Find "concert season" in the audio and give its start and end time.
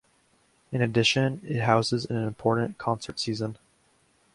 2.79-3.59